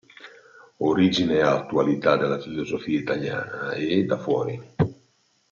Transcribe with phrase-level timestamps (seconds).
[0.77, 4.59] Origine a attualità della filosofia italiana" e "Da fuori.